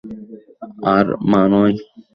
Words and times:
আর 0.93 1.05
মা 1.29 1.41
নয়। 1.51 1.75